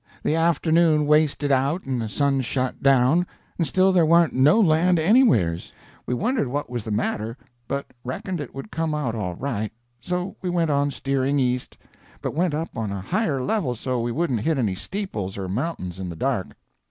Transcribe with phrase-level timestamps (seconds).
[0.23, 3.27] The afternoon wasted out and the sun shut down,
[3.59, 5.71] and still there warn't no land anywheres.
[6.07, 10.35] We wondered what was the matter, but reckoned it would come out all right, so
[10.41, 11.77] we went on steering east,
[12.19, 15.99] but went up on a higher level so we wouldn't hit any steeples or mountains
[15.99, 16.47] in the dark.